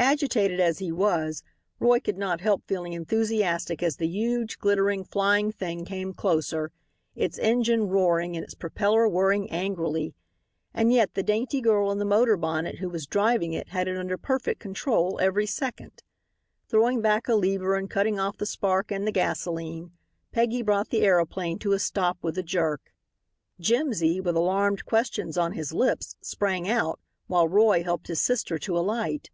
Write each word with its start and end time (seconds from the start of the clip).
Agitated 0.00 0.60
as 0.60 0.78
he 0.78 0.92
was 0.92 1.42
Roy 1.80 1.98
could 1.98 2.16
not 2.16 2.40
help 2.40 2.62
feeling 2.68 2.92
enthusiastic 2.92 3.82
as 3.82 3.96
the 3.96 4.06
huge, 4.06 4.56
glittering, 4.60 5.02
flying 5.02 5.50
thing 5.50 5.84
came 5.84 6.14
closer, 6.14 6.70
its 7.16 7.36
engine 7.40 7.88
roaring 7.88 8.36
and 8.36 8.44
its 8.44 8.54
propeller 8.54 9.08
whirring 9.08 9.50
angrily, 9.50 10.14
and 10.72 10.92
yet, 10.92 11.14
the 11.14 11.24
dainty 11.24 11.60
girl 11.60 11.90
in 11.90 11.98
the 11.98 12.04
motor 12.04 12.36
bonnet 12.36 12.78
who 12.78 12.88
was 12.88 13.08
driving 13.08 13.52
it 13.52 13.70
had 13.70 13.88
it 13.88 13.98
under 13.98 14.16
perfect 14.16 14.60
control 14.60 15.18
every 15.20 15.46
second. 15.46 16.04
Throwing 16.68 17.00
back 17.00 17.26
a 17.26 17.34
lever 17.34 17.74
and 17.74 17.90
cutting 17.90 18.20
off 18.20 18.36
the 18.38 18.46
spark 18.46 18.92
and 18.92 19.04
the 19.04 19.12
gasolene, 19.12 19.90
Peggy 20.30 20.62
brought 20.62 20.90
the 20.90 21.02
aeroplane 21.02 21.58
to 21.58 21.72
a 21.72 21.80
stop 21.80 22.18
with 22.22 22.38
a 22.38 22.44
jerk. 22.44 22.94
Jimsy, 23.58 24.20
with 24.20 24.36
alarmed 24.36 24.84
questions 24.84 25.36
on 25.36 25.52
his 25.54 25.72
lips, 25.72 26.14
sprang 26.20 26.68
out, 26.68 27.00
while 27.26 27.48
Roy 27.48 27.82
helped 27.82 28.06
his 28.06 28.20
sister 28.20 28.58
to 28.58 28.78
alight. 28.78 29.30